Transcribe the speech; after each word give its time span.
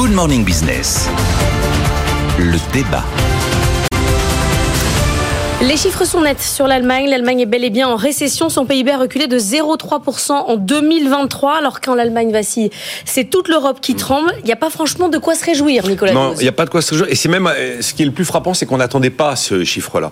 Good 0.00 0.12
Morning 0.12 0.46
Business. 0.46 1.10
Le 2.38 2.56
débat. 2.72 3.04
Les 5.60 5.76
chiffres 5.76 6.06
sont 6.06 6.22
nets 6.22 6.40
sur 6.40 6.66
l'Allemagne. 6.66 7.10
L'Allemagne 7.10 7.40
est 7.40 7.46
bel 7.46 7.64
et 7.64 7.68
bien 7.68 7.86
en 7.86 7.96
récession. 7.96 8.48
Son 8.48 8.64
PIB 8.64 8.92
a 8.92 8.96
reculé 8.96 9.26
de 9.26 9.38
0,3% 9.38 10.32
en 10.32 10.56
2023, 10.56 11.58
alors 11.58 11.82
quand 11.82 11.94
l'Allemagne 11.94 12.32
vacille, 12.32 12.70
c'est 13.04 13.24
toute 13.28 13.48
l'Europe 13.48 13.82
qui 13.82 13.94
tremble. 13.94 14.32
Il 14.38 14.46
n'y 14.46 14.52
a 14.52 14.56
pas 14.56 14.70
franchement 14.70 15.10
de 15.10 15.18
quoi 15.18 15.34
se 15.34 15.44
réjouir, 15.44 15.86
Nicolas. 15.86 16.14
Non, 16.14 16.32
il 16.38 16.44
n'y 16.44 16.48
a 16.48 16.52
pas 16.52 16.64
de 16.64 16.70
quoi 16.70 16.80
se 16.80 16.92
réjouir. 16.92 17.10
Et 17.10 17.14
c'est 17.14 17.28
même 17.28 17.46
euh, 17.46 17.82
ce 17.82 17.92
qui 17.92 18.00
est 18.00 18.06
le 18.06 18.12
plus 18.12 18.24
frappant, 18.24 18.54
c'est 18.54 18.64
qu'on 18.64 18.78
n'attendait 18.78 19.10
pas 19.10 19.36
ce 19.36 19.64
chiffre-là. 19.64 20.10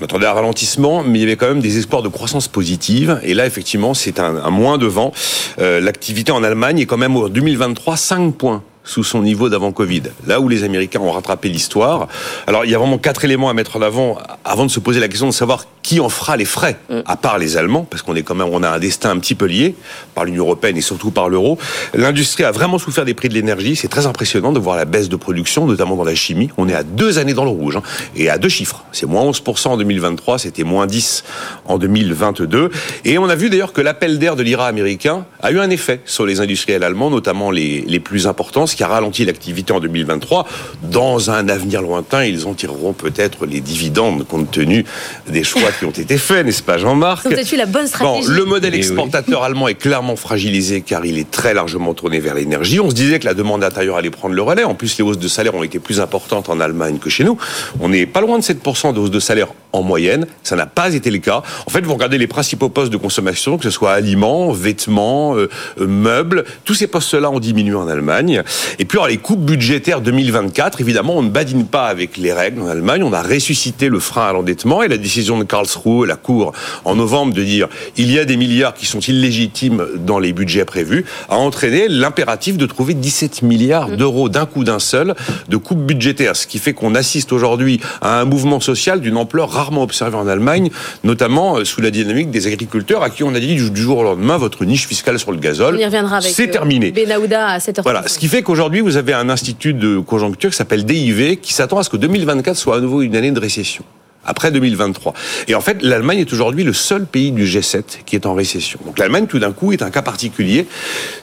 On 0.00 0.04
attendait 0.04 0.26
un 0.26 0.32
ralentissement, 0.32 1.04
mais 1.04 1.20
il 1.20 1.22
y 1.22 1.24
avait 1.24 1.36
quand 1.36 1.46
même 1.46 1.60
des 1.60 1.78
espoirs 1.78 2.02
de 2.02 2.08
croissance 2.08 2.48
positive. 2.48 3.20
Et 3.22 3.34
là, 3.34 3.46
effectivement, 3.46 3.94
c'est 3.94 4.18
un, 4.18 4.34
un 4.34 4.50
moins 4.50 4.78
de 4.78 4.86
vent. 4.86 5.12
Euh, 5.60 5.78
L'activité 5.78 6.32
en 6.32 6.42
Allemagne 6.42 6.80
est 6.80 6.86
quand 6.86 6.96
même 6.96 7.16
en 7.16 7.28
2023 7.28 7.96
5 7.96 8.34
points 8.34 8.64
sous 8.88 9.04
son 9.04 9.20
niveau 9.22 9.50
d'avant 9.50 9.70
Covid. 9.70 10.04
Là 10.26 10.40
où 10.40 10.48
les 10.48 10.64
Américains 10.64 11.00
ont 11.00 11.12
rattrapé 11.12 11.50
l'histoire. 11.50 12.08
Alors 12.46 12.64
il 12.64 12.70
y 12.70 12.74
a 12.74 12.78
vraiment 12.78 12.96
quatre 12.96 13.22
éléments 13.22 13.50
à 13.50 13.52
mettre 13.52 13.76
en 13.76 13.82
avant 13.82 14.16
avant 14.44 14.64
de 14.64 14.70
se 14.70 14.80
poser 14.80 14.98
la 14.98 15.08
question 15.08 15.26
de 15.26 15.32
savoir 15.32 15.66
qui 15.88 16.00
en 16.00 16.10
fera 16.10 16.36
les 16.36 16.44
frais, 16.44 16.76
mm. 16.90 16.98
à 17.06 17.16
part 17.16 17.38
les 17.38 17.56
Allemands, 17.56 17.86
parce 17.88 18.02
qu'on 18.02 18.14
est 18.14 18.22
quand 18.22 18.34
même, 18.34 18.48
on 18.52 18.62
a 18.62 18.68
un 18.68 18.78
destin 18.78 19.08
un 19.08 19.18
petit 19.18 19.34
peu 19.34 19.46
lié 19.46 19.74
par 20.14 20.26
l'Union 20.26 20.44
européenne 20.44 20.76
et 20.76 20.82
surtout 20.82 21.10
par 21.10 21.30
l'euro. 21.30 21.56
L'industrie 21.94 22.44
a 22.44 22.50
vraiment 22.50 22.78
souffert 22.78 23.06
des 23.06 23.14
prix 23.14 23.30
de 23.30 23.34
l'énergie. 23.34 23.74
C'est 23.74 23.88
très 23.88 24.04
impressionnant 24.04 24.52
de 24.52 24.58
voir 24.58 24.76
la 24.76 24.84
baisse 24.84 25.08
de 25.08 25.16
production, 25.16 25.66
notamment 25.66 25.96
dans 25.96 26.04
la 26.04 26.14
chimie. 26.14 26.50
On 26.58 26.68
est 26.68 26.74
à 26.74 26.82
deux 26.82 27.18
années 27.18 27.32
dans 27.32 27.44
le 27.44 27.50
rouge 27.50 27.76
hein, 27.76 27.82
et 28.14 28.28
à 28.28 28.36
deux 28.36 28.50
chiffres. 28.50 28.84
C'est 28.92 29.06
moins 29.06 29.24
11% 29.30 29.68
en 29.68 29.76
2023, 29.78 30.40
c'était 30.40 30.62
moins 30.62 30.86
10 30.86 31.24
en 31.64 31.78
2022. 31.78 32.68
Et 33.06 33.16
on 33.16 33.30
a 33.30 33.34
vu 33.34 33.48
d'ailleurs 33.48 33.72
que 33.72 33.80
l'appel 33.80 34.18
d'air 34.18 34.36
de 34.36 34.42
l'IRA 34.42 34.66
américain 34.66 35.24
a 35.40 35.52
eu 35.52 35.58
un 35.58 35.70
effet 35.70 36.02
sur 36.04 36.26
les 36.26 36.42
industriels 36.42 36.82
allemands, 36.82 37.08
notamment 37.08 37.50
les, 37.50 37.80
les 37.86 38.00
plus 38.00 38.26
importants, 38.26 38.66
ce 38.66 38.76
qui 38.76 38.82
a 38.82 38.88
ralenti 38.88 39.24
l'activité 39.24 39.72
en 39.72 39.80
2023. 39.80 40.46
Dans 40.82 41.30
un 41.30 41.48
avenir 41.48 41.80
lointain, 41.80 42.26
ils 42.26 42.46
en 42.46 42.52
tireront 42.52 42.92
peut-être 42.92 43.46
les 43.46 43.62
dividendes 43.62 44.26
compte 44.26 44.50
tenu 44.50 44.84
des 45.28 45.44
choix 45.44 45.70
qui 45.78 45.84
ont 45.84 45.90
été 45.90 46.18
faits, 46.18 46.44
n'est-ce 46.44 46.62
pas, 46.62 46.78
Jean-Marc 46.78 47.26
la 47.58 47.66
bonne 47.66 47.86
stratégie. 47.86 48.28
Bon, 48.28 48.34
le 48.34 48.44
modèle 48.44 48.74
eh 48.74 48.78
exportateur 48.78 49.42
allemand 49.42 49.68
est 49.68 49.74
clairement 49.74 50.16
fragilisé 50.16 50.80
car 50.80 51.04
il 51.04 51.18
est 51.18 51.30
très 51.30 51.54
largement 51.54 51.92
tourné 51.92 52.20
vers 52.20 52.34
l'énergie. 52.34 52.80
On 52.80 52.88
se 52.88 52.94
disait 52.94 53.18
que 53.18 53.26
la 53.26 53.34
demande 53.34 53.64
intérieure 53.64 53.96
allait 53.96 54.10
prendre 54.10 54.34
le 54.34 54.42
relais. 54.42 54.64
En 54.64 54.74
plus, 54.74 54.96
les 54.96 55.04
hausses 55.04 55.18
de 55.18 55.28
salaire 55.28 55.54
ont 55.54 55.62
été 55.62 55.78
plus 55.78 56.00
importantes 56.00 56.48
en 56.48 56.60
Allemagne 56.60 56.98
que 56.98 57.10
chez 57.10 57.24
nous. 57.24 57.36
On 57.80 57.88
n'est 57.88 58.06
pas 58.06 58.20
loin 58.20 58.38
de 58.38 58.44
7% 58.44 58.94
de 58.94 59.00
hausse 59.00 59.10
de 59.10 59.20
salaire 59.20 59.48
en 59.72 59.82
moyenne. 59.82 60.26
Ça 60.42 60.56
n'a 60.56 60.66
pas 60.66 60.94
été 60.94 61.10
le 61.10 61.18
cas. 61.18 61.42
En 61.66 61.70
fait, 61.70 61.80
vous 61.80 61.92
regardez 61.92 62.18
les 62.18 62.26
principaux 62.26 62.68
postes 62.68 62.92
de 62.92 62.96
consommation, 62.96 63.58
que 63.58 63.64
ce 63.64 63.70
soit 63.70 63.92
aliments, 63.92 64.52
vêtements, 64.52 65.36
euh, 65.36 65.50
euh, 65.80 65.86
meubles, 65.86 66.44
tous 66.64 66.74
ces 66.74 66.86
postes-là 66.86 67.30
ont 67.30 67.40
diminué 67.40 67.74
en 67.74 67.88
Allemagne. 67.88 68.42
Et 68.78 68.84
puis, 68.84 68.98
alors, 68.98 69.08
les 69.08 69.18
coupes 69.18 69.44
budgétaires 69.44 70.00
2024, 70.00 70.80
évidemment, 70.80 71.16
on 71.16 71.22
ne 71.22 71.30
badine 71.30 71.66
pas 71.66 71.86
avec 71.86 72.16
les 72.16 72.32
règles 72.32 72.62
en 72.62 72.66
Allemagne. 72.66 73.02
On 73.02 73.12
a 73.12 73.22
ressuscité 73.22 73.88
le 73.88 74.00
frein 74.00 74.28
à 74.28 74.32
l'endettement 74.32 74.82
et 74.82 74.88
la 74.88 74.96
décision 74.96 75.38
de 75.38 75.44
Karlsruhe, 75.58 76.06
la 76.06 76.16
Cour, 76.16 76.52
en 76.84 76.94
novembre, 76.94 77.34
de 77.34 77.42
dire 77.42 77.68
il 77.96 78.12
y 78.12 78.18
a 78.18 78.24
des 78.24 78.36
milliards 78.36 78.74
qui 78.74 78.86
sont 78.86 79.00
illégitimes 79.00 79.84
dans 79.96 80.20
les 80.20 80.32
budgets 80.32 80.64
prévus, 80.64 81.04
a 81.28 81.36
entraîné 81.36 81.88
l'impératif 81.88 82.56
de 82.56 82.66
trouver 82.66 82.94
17 82.94 83.42
milliards 83.42 83.90
d'euros 83.90 84.28
d'un 84.28 84.46
coup 84.46 84.62
d'un 84.62 84.78
seul 84.78 85.14
de 85.48 85.56
coupes 85.56 85.84
budgétaires. 85.84 86.36
Ce 86.36 86.46
qui 86.46 86.58
fait 86.58 86.74
qu'on 86.74 86.94
assiste 86.94 87.32
aujourd'hui 87.32 87.80
à 88.00 88.20
un 88.20 88.24
mouvement 88.24 88.60
social 88.60 89.00
d'une 89.00 89.16
ampleur 89.16 89.50
rarement 89.50 89.82
observé 89.82 90.16
en 90.16 90.28
Allemagne, 90.28 90.70
notamment 91.02 91.58
euh, 91.58 91.64
sous 91.64 91.80
la 91.80 91.90
dynamique 91.90 92.30
des 92.30 92.46
agriculteurs 92.46 93.02
à 93.02 93.10
qui 93.10 93.24
on 93.24 93.34
a 93.34 93.40
dit 93.40 93.56
du 93.56 93.82
jour 93.82 93.98
au 93.98 94.02
lendemain 94.04 94.36
votre 94.36 94.64
niche 94.64 94.86
fiscale 94.86 95.18
sur 95.18 95.32
le 95.32 95.38
gazole. 95.38 95.74
On 95.74 95.78
y 95.78 95.84
reviendra 95.84 96.18
avec 96.18 96.32
c'est 96.32 96.48
terminé. 96.48 96.88
Euh, 96.88 97.04
Benahouda 97.04 97.46
à 97.48 97.58
7h. 97.58 97.82
Voilà, 97.82 98.06
ce 98.06 98.18
qui 98.18 98.28
fait 98.28 98.42
qu'aujourd'hui 98.42 98.80
vous 98.80 98.96
avez 98.96 99.12
un 99.12 99.28
institut 99.28 99.74
de 99.74 99.98
conjoncture 99.98 100.50
qui 100.50 100.56
s'appelle 100.56 100.84
DIV 100.84 101.38
qui 101.38 101.52
s'attend 101.52 101.78
à 101.78 101.82
ce 101.82 101.90
que 101.90 101.96
2024 101.96 102.56
soit 102.56 102.76
à 102.76 102.80
nouveau 102.80 103.02
une 103.02 103.16
année 103.16 103.32
de 103.32 103.40
récession 103.40 103.84
après 104.24 104.50
2023. 104.50 105.14
Et 105.48 105.54
en 105.54 105.60
fait, 105.60 105.82
l'Allemagne 105.82 106.18
est 106.18 106.32
aujourd'hui 106.32 106.64
le 106.64 106.72
seul 106.72 107.06
pays 107.06 107.32
du 107.32 107.44
G7 107.44 108.04
qui 108.04 108.16
est 108.16 108.26
en 108.26 108.34
récession. 108.34 108.78
Donc 108.84 108.98
l'Allemagne, 108.98 109.26
tout 109.26 109.38
d'un 109.38 109.52
coup, 109.52 109.72
est 109.72 109.82
un 109.82 109.90
cas 109.90 110.02
particulier. 110.02 110.66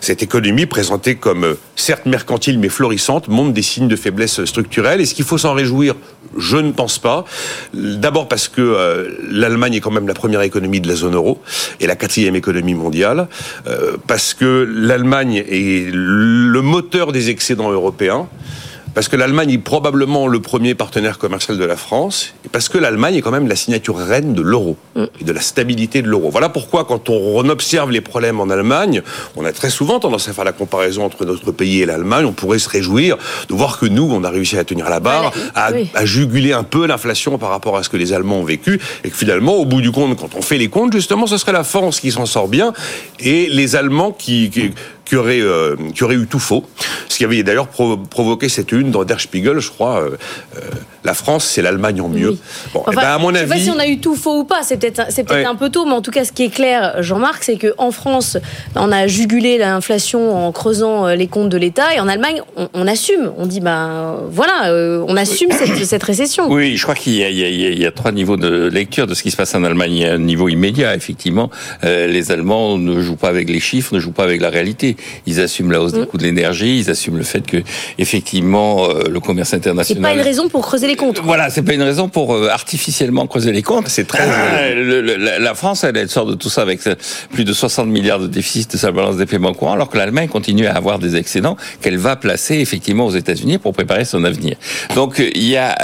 Cette 0.02 0.24
économie 0.24 0.66
présentée 0.66 1.16
comme 1.16 1.44
euh, 1.44 1.54
certes 1.76 2.06
mercantile 2.06 2.60
mais 2.60 2.70
florissante 2.70 3.28
montre 3.28 3.54
des 3.54 3.62
signes 3.62 3.88
de 3.88 3.96
faiblesse 3.96 4.44
structurelle. 4.46 5.02
Est-ce 5.02 5.14
qu'il 5.14 5.26
faut 5.26 5.38
s'en 5.38 5.54
réjouir? 5.54 5.96
Je 6.38 6.58
ne 6.58 6.72
pense 6.72 7.00
pas. 7.00 7.26
D'abord 7.74 8.28
parce 8.28 8.48
que 8.48 8.62
euh, 8.62 9.10
l'Allemagne 9.30 9.76
est 9.76 9.82
quand 9.82 9.92
même 9.92 10.08
la 10.08 10.14
première 10.14 10.42
économie 10.42 10.82
de 10.82 10.88
la 10.88 10.96
zone 10.96 11.16
euro 11.16 11.42
et 11.80 11.88
la 11.88 11.96
quatrième 11.96 12.36
économie 12.36 12.74
mondiale. 12.74 13.28
Euh, 13.68 13.98
parce 14.08 14.34
que 14.34 14.68
l'Allemagne 14.74 15.44
est 15.48 15.90
le 15.94 16.62
moteur 16.62 17.12
des 17.12 17.30
excédents 17.30 17.72
européens 17.72 18.28
parce 18.96 19.10
que 19.10 19.18
l'Allemagne 19.18 19.52
est 19.52 19.58
probablement 19.58 20.28
le 20.28 20.40
premier 20.40 20.74
partenaire 20.74 21.20
commercial 21.20 21.58
de 21.58 21.66
la 21.66 21.76
France, 21.76 22.34
et 22.46 22.50
parce 22.50 22.70
que 22.70 22.78
l'Allemagne 22.78 23.16
est 23.16 23.22
quand 23.22 23.30
même 23.30 23.48
la 23.48 23.58
signature 23.58 23.98
reine 23.98 24.34
de 24.34 24.42
l'euro 24.42 24.78
mm. 24.96 25.04
et 25.20 25.24
de 25.26 25.32
la 25.34 25.42
stabilité 25.42 26.02
de 26.02 26.08
l'euro. 26.08 26.30
Voilà 26.32 26.48
pourquoi, 26.48 26.86
quand 26.86 27.10
on 27.10 27.48
observe 27.50 27.92
les 27.92 28.00
problèmes 28.00 28.40
en 28.40 28.50
Allemagne, 28.50 29.04
on 29.36 29.44
a 29.44 29.52
très 29.52 29.70
souvent 29.70 30.00
tendance 30.00 30.30
à 30.30 30.34
faire 30.34 30.46
la 30.46 30.54
comparaison 30.54 31.04
entre 31.04 31.26
notre 31.26 31.52
pays 31.52 31.82
et 31.82 31.86
l'Allemagne. 31.86 32.26
On 32.26 32.32
pourrait 32.32 32.58
se 32.58 32.70
réjouir 32.70 33.18
de 33.50 33.54
voir 33.54 33.78
que 33.78 33.86
nous, 33.86 34.10
on 34.10 34.24
a 34.24 34.30
réussi 34.30 34.58
à 34.58 34.64
tenir 34.64 34.90
la 34.90 35.02
barre, 35.02 35.34
à, 35.56 35.72
à 35.94 36.06
juguler 36.06 36.54
un 36.54 36.64
peu 36.64 36.88
l'inflation 36.88 37.38
par 37.38 37.50
rapport 37.50 37.76
à 37.76 37.84
ce 37.84 37.90
que 37.90 37.98
les 37.98 38.14
Allemands 38.14 38.40
ont 38.40 38.46
vécu, 38.46 38.80
et 39.04 39.10
que 39.10 39.18
finalement, 39.18 39.56
au 39.56 39.66
bout 39.66 39.82
du 39.82 39.92
compte, 39.92 40.18
quand 40.18 40.36
on 40.36 40.42
fait 40.42 40.58
les 40.58 40.70
comptes, 40.70 40.94
justement, 40.94 41.28
ce 41.28 41.38
serait 41.38 41.52
la 41.52 41.66
France 41.66 42.00
qui 42.00 42.12
s'en 42.12 42.26
sort 42.26 42.48
bien, 42.48 42.72
et 43.20 43.50
les 43.50 43.76
Allemands 43.76 44.14
qui, 44.14 44.50
qui 44.50 44.72
qui 45.06 45.16
aurait, 45.16 45.40
euh, 45.40 45.76
qui 45.94 46.04
aurait 46.04 46.16
eu 46.16 46.28
tout 46.28 46.40
faux. 46.40 46.66
Ce 47.08 47.18
qui 47.18 47.24
avait 47.24 47.44
d'ailleurs 47.44 47.68
provoqué 47.68 48.50
cette 48.50 48.72
une 48.72 48.92
dans 48.92 49.04
Der 49.06 49.22
Spiegel, 49.22 49.60
je 49.60 49.70
crois. 49.70 50.02
Euh, 50.02 50.18
euh, 50.58 50.60
la 51.04 51.14
France, 51.14 51.46
c'est 51.46 51.62
l'Allemagne 51.62 52.02
en 52.02 52.10
mieux. 52.10 52.38
Bon, 52.74 52.84
eh 52.92 52.96
ben, 52.96 53.02
à 53.04 53.18
mon 53.20 53.30
je 53.30 53.38
avis, 53.38 53.48
sais 53.48 53.56
pas 53.56 53.62
si 53.62 53.70
on 53.70 53.80
a 53.80 53.88
eu 53.88 54.00
tout 54.00 54.16
faux 54.16 54.40
ou 54.40 54.44
pas. 54.44 54.64
C'est 54.64 54.78
peut-être, 54.78 55.04
c'est 55.10 55.24
peut-être 55.24 55.48
un 55.48 55.56
peu 55.56 55.70
tôt, 55.70 55.86
mais 55.86 55.94
en 55.94 56.02
tout 56.02 56.12
cas, 56.12 56.26
ce 56.26 56.32
qui 56.32 56.44
est 56.44 56.50
clair, 56.50 57.04
Jean-Marc, 57.04 57.44
c'est 57.44 57.58
que 57.58 57.74
en 57.78 57.92
France, 57.92 58.38
on 58.76 58.92
a 58.92 59.06
jugulé 59.06 59.60
l'inflation 59.60 60.36
en 60.36 60.52
creusant 60.52 61.08
les 61.10 61.28
comptes 61.28 61.50
de 61.50 61.58
l'État, 61.58 61.94
et 61.96 62.00
en 62.00 62.08
Allemagne, 62.08 62.42
on, 62.74 62.88
assume. 62.88 63.32
On 63.38 63.46
dit, 63.46 63.60
ben 63.60 64.18
voilà, 64.32 64.74
on 65.08 65.16
assume 65.16 65.52
cette, 65.52 65.86
cette, 65.86 66.04
récession. 66.04 66.52
Oui, 66.52 66.76
je 66.76 66.82
crois 66.82 66.96
qu'il 66.96 67.14
y, 67.14 67.24
a, 67.24 67.30
il 67.30 67.38
y, 67.38 67.44
a, 67.44 67.70
il 67.70 67.80
y 67.80 67.86
a 67.86 67.92
trois 67.92 68.12
niveaux 68.12 68.38
de 68.38 68.68
lecture 68.68 69.06
de 69.06 69.14
ce 69.14 69.22
qui 69.22 69.30
se 69.30 69.38
passe 69.38 69.54
en 69.54 69.64
Allemagne. 69.64 69.94
Il 69.94 70.02
y 70.02 70.06
a 70.06 70.14
un 70.14 70.18
niveau 70.18 70.50
immédiat, 70.50 70.96
effectivement. 70.96 71.52
les 71.84 72.32
Allemands 72.32 72.80
ne 72.80 73.00
jouent 73.00 73.16
pas 73.16 73.30
avec 73.30 73.48
les 73.48 73.60
chiffres, 73.60 73.94
ne 73.94 74.00
jouent 74.00 74.12
pas 74.12 74.24
avec 74.24 74.42
la 74.42 74.50
réalité. 74.50 74.95
Ils 75.26 75.40
assument 75.40 75.72
la 75.72 75.82
hausse 75.82 75.94
des 75.94 76.02
mm. 76.02 76.06
coûts 76.08 76.18
de 76.18 76.24
l'énergie, 76.24 76.80
ils 76.80 76.90
assument 76.90 77.18
le 77.18 77.24
fait 77.24 77.46
que 77.46 77.58
effectivement 77.98 78.90
euh, 78.90 79.04
le 79.10 79.20
commerce 79.20 79.54
international. 79.54 79.86
C'est 79.86 80.02
pas 80.02 80.14
une 80.14 80.26
raison 80.26 80.50
pour 80.50 80.62
creuser 80.62 80.88
les 80.88 80.96
comptes. 80.96 81.22
Voilà, 81.24 81.50
c'est 81.50 81.62
pas 81.62 81.74
une 81.74 81.82
raison 81.82 82.10
pour 82.10 82.34
euh, 82.34 82.50
artificiellement 82.50 83.28
creuser 83.28 83.52
les 83.52 83.62
comptes. 83.62 83.88
C'est 83.88 84.08
très. 84.08 84.24
Euh, 84.28 85.40
la, 85.40 85.56
France, 85.56 85.84
elle, 85.84 85.98
elle, 85.98 86.10
sort 86.10 86.26
de 86.26 86.36
tout 86.36 86.50
ça 86.50 86.62
avec 86.62 86.82
plus 87.32 87.46
de 87.46 87.54
60 87.54 87.88
milliards 87.88 88.20
de 88.20 88.28
déficit 88.28 88.72
de 88.72 88.78
sa 88.78 88.92
balance 88.92 89.18
des 89.18 89.26
paiements 89.26 89.54
courants, 89.54 89.74
alors 89.74 89.90
que 89.90 89.98
l'Allemagne 89.98 90.28
continue 90.28 90.68
à 90.68 90.74
avoir 90.74 91.00
des 91.00 91.16
excédents 91.16 91.58
qu'elle 91.82 91.98
va 91.98 92.16
placer 92.16 92.56
effectivement 92.56 93.06
aux 93.06 93.16
États-Unis 93.16 93.58
pour 93.58 93.74
préparer 93.74 94.06
son 94.06 94.24
avenir. 94.24 94.58
Donc 94.96 95.20
il 95.20 95.48
y 95.48 95.58
a 95.58 95.76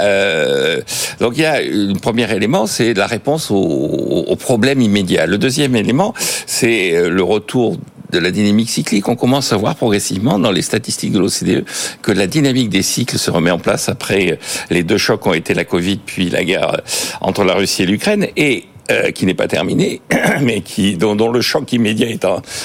donc 1.20 1.34
il 1.36 1.42
y 1.42 1.46
a 1.46 1.56
un 1.56 1.94
premier 1.94 2.30
élément, 2.34 2.66
c'est 2.66 2.94
la 2.94 3.06
réponse 3.06 3.50
au, 3.50 3.56
au 3.56 4.36
problème 4.36 4.80
immédiat. 4.80 5.26
Le 5.26 5.38
deuxième 5.38 5.76
élément, 5.76 6.14
c'est 6.46 7.08
le 7.08 7.22
retour 7.22 7.76
de 8.12 8.18
la 8.18 8.30
dynamique 8.30 8.70
cyclique. 8.70 9.08
On 9.08 9.16
commence 9.16 9.52
à 9.52 9.56
voir 9.56 9.74
progressivement 9.74 10.38
dans 10.38 10.52
les 10.52 10.62
statistiques 10.62 11.12
de 11.12 11.18
l'OCDE 11.18 11.64
que 12.02 12.12
la 12.12 12.26
dynamique 12.26 12.68
des 12.68 12.82
cycles 12.82 13.18
se 13.18 13.30
remet 13.30 13.50
en 13.50 13.58
place 13.58 13.88
après 13.88 14.38
les 14.70 14.82
deux 14.82 14.98
chocs 14.98 15.26
ont 15.26 15.34
été 15.34 15.54
la 15.54 15.64
Covid 15.64 15.96
puis 16.04 16.30
la 16.30 16.44
guerre 16.44 16.80
entre 17.20 17.44
la 17.44 17.54
Russie 17.54 17.82
et 17.82 17.86
l'Ukraine. 17.86 18.26
Et 18.36 18.64
euh, 18.90 19.10
qui 19.10 19.26
n'est 19.26 19.34
pas 19.34 19.48
terminé, 19.48 20.00
mais 20.40 20.60
qui 20.60 20.96
dont, 20.96 21.14
dont, 21.14 21.30
le 21.30 21.40
choc 21.40 21.72
immédiat 21.72 22.08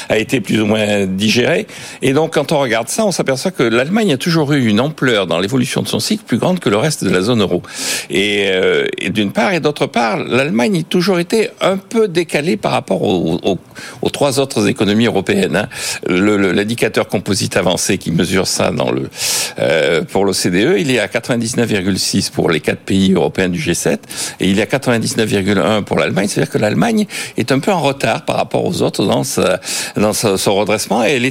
a 0.09 0.17
été 0.17 0.41
plus 0.41 0.61
ou 0.61 0.66
moins 0.66 1.05
digéré. 1.05 1.67
Et 2.01 2.13
donc, 2.13 2.33
quand 2.33 2.51
on 2.51 2.59
regarde 2.59 2.89
ça, 2.89 3.05
on 3.05 3.11
s'aperçoit 3.11 3.51
que 3.51 3.63
l'Allemagne 3.63 4.13
a 4.13 4.17
toujours 4.17 4.51
eu 4.53 4.66
une 4.67 4.79
ampleur 4.79 5.27
dans 5.27 5.39
l'évolution 5.39 5.81
de 5.81 5.88
son 5.88 6.00
cycle 6.00 6.24
plus 6.25 6.38
grande 6.38 6.59
que 6.59 6.69
le 6.69 6.77
reste 6.77 7.03
de 7.03 7.09
la 7.09 7.21
zone 7.21 7.42
euro. 7.42 7.62
Et, 8.09 8.47
euh, 8.50 8.88
d'une 9.09 9.31
part, 9.31 9.53
et 9.53 9.59
d'autre 9.59 9.86
part, 9.86 10.18
l'Allemagne 10.18 10.80
a 10.80 10.83
toujours 10.83 11.19
été 11.19 11.50
un 11.62 11.77
peu 11.77 12.07
décalée 12.07 12.57
par 12.57 12.71
rapport 12.71 13.03
aux, 13.03 13.39
aux, 13.44 13.59
aux 14.01 14.09
trois 14.09 14.39
autres 14.39 14.68
économies 14.68 15.06
européennes. 15.06 15.56
Hein. 15.56 15.69
L'indicateur 16.07 17.07
composite 17.07 17.57
avancé 17.57 17.97
qui 17.97 18.12
mesure 18.12 18.47
ça 18.47 18.71
dans 18.71 18.92
le 18.92 19.09
euh, 19.59 20.03
pour 20.03 20.25
l'OCDE, 20.25 20.77
il 20.77 20.92
est 20.92 21.00
à 21.00 21.07
99,6 21.07 22.31
pour 22.31 22.50
les 22.50 22.59
quatre 22.59 22.81
pays 22.81 23.13
européens 23.13 23.50
du 23.50 23.59
G7 23.59 23.97
et 24.39 24.50
il 24.50 24.59
est 24.59 24.74
à 24.74 24.77
99,1 24.77 25.83
pour 25.83 25.97
la 25.97 26.06
c'est-à-dire 26.27 26.51
que 26.51 26.57
l'Allemagne 26.57 27.06
est 27.38 27.51
un 27.51 27.59
peu 27.59 27.71
en 27.71 27.81
retard 27.81 28.25
par 28.25 28.38
rapport 28.38 28.65
aux 28.65 28.81
autres 28.81 29.06
dans, 29.06 29.24
son 29.24 30.56
redressement 30.56 31.04
et 31.04 31.12
elle 31.12 31.27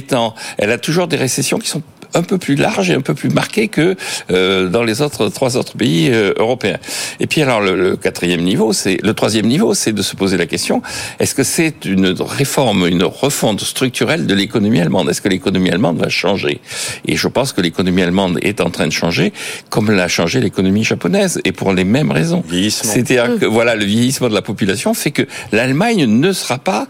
elle 0.57 0.71
a 0.71 0.77
toujours 0.77 1.07
des 1.07 1.17
récessions 1.17 1.59
qui 1.59 1.67
sont 1.67 1.81
un 2.17 2.23
peu 2.23 2.37
plus 2.37 2.55
large 2.55 2.89
et 2.89 2.93
un 2.93 3.01
peu 3.01 3.13
plus 3.13 3.29
marqué 3.29 3.67
que 3.67 3.95
euh, 4.31 4.67
dans 4.67 4.83
les 4.83 5.01
autres 5.01 5.29
trois 5.29 5.55
autres 5.55 5.77
pays 5.77 6.09
euh, 6.11 6.33
européens. 6.37 6.77
Et 7.19 7.27
puis 7.27 7.41
alors 7.41 7.61
le, 7.61 7.95
quatrième 7.95 8.41
niveau, 8.41 8.73
c'est 8.73 8.97
le 9.03 9.13
troisième 9.13 9.47
niveau, 9.47 9.73
c'est 9.73 9.93
de 9.93 10.01
se 10.01 10.15
poser 10.15 10.37
la 10.37 10.45
question 10.45 10.81
est-ce 11.19 11.35
que 11.35 11.43
c'est 11.43 11.85
une 11.85 12.15
réforme, 12.19 12.87
une 12.87 13.03
refonte 13.03 13.61
structurelle 13.61 14.25
de 14.25 14.33
l'économie 14.33 14.79
allemande? 14.79 15.09
Est-ce 15.09 15.21
que 15.21 15.29
l'économie 15.29 15.69
allemande 15.69 15.97
va 15.97 16.09
changer? 16.09 16.59
Et 17.05 17.15
je 17.15 17.27
pense 17.27 17.53
que 17.53 17.61
l'économie 17.61 18.01
allemande 18.01 18.39
est 18.41 18.61
en 18.61 18.69
train 18.69 18.87
de 18.87 18.91
changer, 18.91 19.33
comme 19.69 19.91
l'a 19.91 20.07
changé 20.07 20.39
l'économie 20.39 20.83
japonaise, 20.83 21.39
et 21.45 21.51
pour 21.51 21.73
les 21.73 21.83
mêmes 21.83 22.11
raisons. 22.11 22.43
C'est-à-dire 22.69 23.39
que 23.39 23.45
voilà, 23.45 23.75
le 23.75 23.85
vieillissement 23.85 24.29
de 24.29 24.33
la 24.33 24.41
population 24.41 24.93
fait 24.93 25.11
que 25.11 25.23
l'Allemagne 25.51 26.05
ne 26.05 26.31
sera 26.31 26.57
pas 26.57 26.87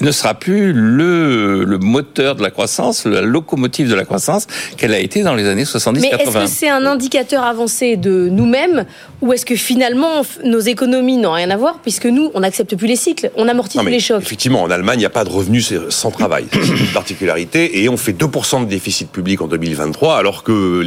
il 0.00 0.04
ne 0.04 0.12
sera 0.12 0.34
plus 0.34 0.72
le, 0.72 1.64
le 1.64 1.78
moteur 1.78 2.36
de 2.36 2.42
la 2.42 2.50
croissance, 2.50 3.04
la 3.04 3.20
locomotive 3.20 3.88
de 3.88 3.94
la 3.94 4.04
croissance 4.04 4.46
qu'elle 4.76 4.94
a 4.94 4.98
été 4.98 5.22
dans 5.22 5.34
les 5.34 5.46
années 5.46 5.64
70-80. 5.64 6.00
Mais 6.00 6.08
est-ce 6.08 6.38
que 6.38 6.46
c'est 6.46 6.68
un 6.68 6.86
indicateur 6.86 7.44
avancé 7.44 7.96
de 7.96 8.28
nous-mêmes 8.28 8.84
ou 9.20 9.32
est-ce 9.32 9.44
que 9.44 9.56
finalement 9.56 10.22
nos 10.44 10.60
économies 10.60 11.16
n'ont 11.16 11.32
rien 11.32 11.50
à 11.50 11.56
voir 11.56 11.78
puisque 11.82 12.06
nous, 12.06 12.30
on 12.34 12.40
n'accepte 12.40 12.76
plus 12.76 12.86
les 12.86 12.96
cycles, 12.96 13.30
on 13.36 13.48
amortit 13.48 13.78
tous 13.78 13.86
les 13.86 14.00
chocs? 14.00 14.22
Effectivement, 14.22 14.62
en 14.62 14.70
Allemagne, 14.70 14.98
il 14.98 15.02
n'y 15.02 15.06
a 15.06 15.10
pas 15.10 15.24
de 15.24 15.30
revenus 15.30 15.72
sans 15.88 16.10
travail. 16.10 16.46
C'est 16.52 16.78
une 16.78 16.92
particularité. 16.92 17.82
Et 17.82 17.88
on 17.88 17.96
fait 17.96 18.12
2% 18.12 18.64
de 18.64 18.68
déficit 18.68 19.10
public 19.10 19.40
en 19.42 19.48
2023 19.48 20.16
alors 20.16 20.44
que 20.44 20.80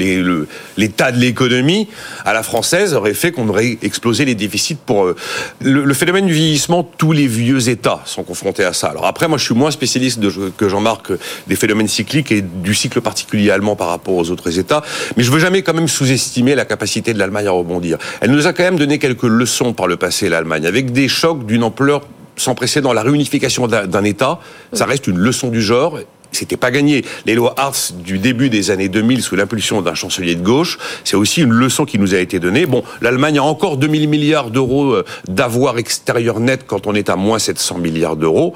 l'état 0.78 1.12
de 1.12 1.19
l'économie 1.19 1.88
à 2.25 2.34
la 2.34 2.44
française 2.44 2.94
aurait 2.94 3.13
fait 3.13 3.31
qu'on 3.31 3.50
aurait 3.50 3.78
explosé 3.81 4.25
les 4.25 4.36
déficits 4.36 4.75
pour... 4.75 5.06
Euh, 5.06 5.16
le, 5.62 5.84
le 5.84 5.94
phénomène 5.94 6.25
du 6.25 6.34
vieillissement, 6.34 6.84
tous 6.84 7.12
les 7.12 7.28
vieux 7.28 7.69
États 7.69 8.02
sont 8.06 8.24
confrontés 8.24 8.63
à 8.63 8.74
ça. 8.74 8.88
Alors 8.88 9.00
après, 9.06 9.27
moi, 9.27 9.38
je 9.38 9.45
suis 9.45 9.56
moins 9.56 9.71
spécialiste 9.71 10.19
que 10.57 10.69
Jean-Marc 10.69 11.12
des 11.48 11.56
phénomènes 11.56 11.88
cycliques 11.88 12.31
et 12.31 12.42
du 12.42 12.74
cycle 12.74 13.01
particulier 13.01 13.51
allemand 13.51 13.75
par 13.75 13.89
rapport 13.89 14.15
aux 14.15 14.30
autres 14.30 14.59
États, 14.59 14.83
mais 15.18 15.24
je 15.24 15.31
veux 15.31 15.39
jamais 15.39 15.62
quand 15.62 15.74
même 15.74 15.88
sous-estimer 15.88 16.56
la 16.56 16.65
capacité 16.65 17.13
de 17.13 17.19
l'Allemagne 17.19 17.48
à 17.48 17.51
rebondir. 17.51 17.98
Elle 18.21 18.31
nous 18.31 18.48
a 18.48 18.53
quand 18.53 18.63
même 18.63 18.77
donné 18.77 19.00
quelques 19.00 19.24
leçons 19.24 19.74
par 19.74 19.88
le 19.88 19.98
passé, 19.98 20.30
l'Allemagne, 20.30 20.65
avec 20.65 20.92
des 20.92 21.07
chocs 21.07 21.45
d'une 21.45 21.63
ampleur 21.63 22.01
sans 22.38 22.56
précédent. 22.56 22.94
La 22.94 23.03
réunification 23.03 23.68
d'un 23.68 24.03
État, 24.03 24.39
ça 24.74 24.86
reste 24.86 25.07
une 25.07 25.18
leçon 25.18 25.50
du 25.50 25.62
genre 25.62 26.00
c'était 26.31 26.57
pas 26.57 26.72
gagné. 26.72 27.04
Les 27.25 27.36
lois 27.36 27.54
Hartz 27.57 27.94
du 27.94 28.19
début 28.19 28.50
des 28.50 28.72
années 28.72 28.89
2000 28.89 29.22
sous 29.22 29.36
l'impulsion 29.36 29.81
d'un 29.81 29.94
chancelier 29.94 30.36
de 30.36 30.44
gauche, 30.44 30.78
c'est 31.04 31.16
aussi 31.16 31.42
une 31.42 31.51
leçon 31.51 31.86
qui 31.86 32.00
nous 32.00 32.13
a 32.13 32.19
été 32.19 32.39
donnée. 32.39 32.66
Bon, 32.66 32.83
l'Allemagne 33.01 33.39
a 33.39 33.44
encore 33.44 33.78
2000 33.78 34.07
milliards 34.10 34.50
d'euros 34.50 34.94
euh, 34.94 35.06
d'avoir 35.28 35.78
extérieur 35.78 36.39
net 36.39 36.63
quand 36.66 36.88
on 36.88 36.95
est 36.95 37.10
à 37.10 37.16
moins 37.16 37.39
700 37.39 37.78
milliards 37.78 38.16
d'euros 38.16 38.56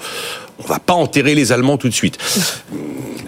on 0.60 0.68
va 0.68 0.80
pas 0.80 0.94
enterrer 0.94 1.36
les 1.36 1.52
Allemands 1.52 1.78
tout 1.78 1.90
de 1.90 1.94
suite. 1.94 2.18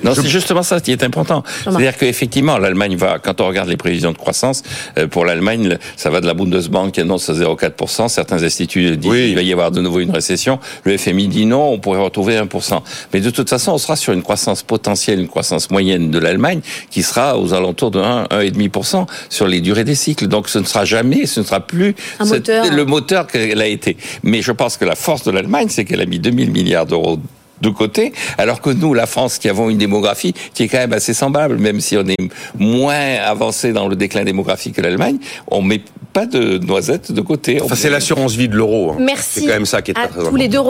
Non, 0.03 0.13
c'est 0.13 0.27
justement 0.27 0.63
ça 0.63 0.79
qui 0.79 0.91
est 0.91 1.03
important. 1.03 1.43
C'est-à-dire 1.63 1.97
qu'effectivement, 1.97 2.57
l'Allemagne 2.57 2.95
va, 2.95 3.19
quand 3.19 3.41
on 3.41 3.47
regarde 3.47 3.69
les 3.69 3.77
prévisions 3.77 4.11
de 4.11 4.17
croissance, 4.17 4.63
euh, 4.97 5.07
pour 5.07 5.25
l'Allemagne, 5.25 5.77
ça 5.95 6.09
va 6.09 6.21
de 6.21 6.27
la 6.27 6.33
Bundesbank 6.33 6.93
qui 6.93 7.01
annonce 7.01 7.29
à 7.29 7.33
0,4%, 7.33 8.07
certains 8.07 8.43
instituts 8.43 8.95
disent 8.97 9.11
qu'il 9.11 9.35
va 9.35 9.41
y 9.41 9.51
avoir 9.51 9.71
de 9.71 9.81
nouveau 9.81 9.99
une 9.99 10.11
récession, 10.11 10.59
le 10.83 10.97
FMI 10.97 11.27
dit 11.27 11.45
non, 11.45 11.71
on 11.71 11.79
pourrait 11.79 11.99
retrouver 11.99 12.37
1%. 12.37 12.79
Mais 13.13 13.21
de 13.21 13.29
toute 13.29 13.49
façon, 13.49 13.71
on 13.71 13.77
sera 13.77 13.95
sur 13.95 14.13
une 14.13 14.21
croissance 14.21 14.63
potentielle, 14.63 15.19
une 15.19 15.27
croissance 15.27 15.71
moyenne 15.71 16.11
de 16.11 16.19
l'Allemagne 16.19 16.61
qui 16.89 17.03
sera 17.03 17.37
aux 17.37 17.53
alentours 17.53 17.91
de 17.91 17.99
1, 17.99 18.25
1,5% 18.25 19.07
sur 19.29 19.47
les 19.47 19.61
durées 19.61 19.83
des 19.83 19.95
cycles. 19.95 20.27
Donc 20.27 20.47
ce 20.49 20.59
ne 20.59 20.65
sera 20.65 20.85
jamais, 20.85 21.25
ce 21.25 21.39
ne 21.39 21.45
sera 21.45 21.59
plus 21.59 21.95
le 22.19 22.83
moteur 22.83 23.27
qu'elle 23.27 23.61
a 23.61 23.67
été. 23.67 23.97
Mais 24.23 24.41
je 24.41 24.51
pense 24.51 24.77
que 24.77 24.85
la 24.85 24.95
force 24.95 25.23
de 25.23 25.31
l'Allemagne, 25.31 25.67
c'est 25.69 25.85
qu'elle 25.85 26.01
a 26.01 26.05
mis 26.05 26.19
2000 26.19 26.51
milliards 26.51 26.85
d'euros 26.85 27.19
de 27.61 27.69
côté, 27.69 28.13
alors 28.37 28.61
que 28.61 28.69
nous, 28.69 28.93
la 28.93 29.05
France, 29.05 29.37
qui 29.37 29.49
avons 29.49 29.69
une 29.69 29.77
démographie 29.77 30.33
qui 30.53 30.63
est 30.63 30.67
quand 30.67 30.77
même 30.77 30.93
assez 30.93 31.13
semblable, 31.13 31.57
même 31.57 31.79
si 31.79 31.97
on 31.97 32.07
est 32.07 32.15
moins 32.57 33.15
avancé 33.25 33.73
dans 33.73 33.87
le 33.87 33.95
déclin 33.95 34.23
démographique 34.23 34.75
que 34.75 34.81
l'Allemagne, 34.81 35.17
on 35.47 35.61
met 35.61 35.81
pas 36.13 36.25
de 36.25 36.57
noisettes 36.57 37.11
de 37.11 37.21
côté. 37.21 37.61
Enfin, 37.61 37.75
c'est 37.75 37.89
l'assurance 37.89 38.35
vie 38.35 38.47
de 38.47 38.55
l'euro. 38.55 38.91
Hein. 38.91 38.97
Merci. 38.99 39.41
C'est 39.41 39.41
quand 39.41 39.53
même 39.53 39.65
ça 39.65 39.81
qui 39.81 39.91
est 39.91 39.97
à 39.97 40.07
tous 40.07 40.35
les 40.35 40.47
deux. 40.47 40.59